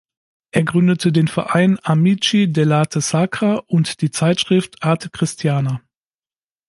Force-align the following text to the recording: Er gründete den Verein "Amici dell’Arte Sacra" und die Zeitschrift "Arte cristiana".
Er 0.49 0.63
gründete 0.63 1.11
den 1.11 1.27
Verein 1.27 1.77
"Amici 1.83 2.51
dell’Arte 2.51 3.01
Sacra" 3.01 3.57
und 3.67 4.01
die 4.01 4.09
Zeitschrift 4.09 4.81
"Arte 4.81 5.11
cristiana". 5.11 5.79